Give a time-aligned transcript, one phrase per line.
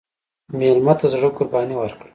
[0.57, 2.09] مېلمه ته د زړه قرباني ورکړه.